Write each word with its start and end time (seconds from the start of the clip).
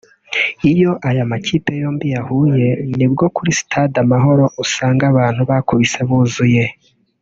Iyo 0.71 0.91
aya 1.09 1.23
makipe 1.31 1.71
yombi 1.81 2.07
yahuye 2.15 2.69
ni 2.97 3.07
bwo 3.11 3.27
kuri 3.35 3.51
Stade 3.59 3.95
amahoro 4.05 4.43
usanga 4.63 5.03
abantu 5.11 5.41
bakubise 5.49 5.99
buzuye 6.09 6.63